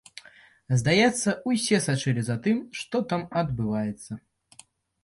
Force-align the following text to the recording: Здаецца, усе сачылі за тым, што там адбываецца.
Здаецца, 0.81 1.35
усе 1.51 1.81
сачылі 1.87 2.21
за 2.31 2.39
тым, 2.49 2.57
што 2.81 3.05
там 3.13 3.21
адбываецца. 3.45 4.11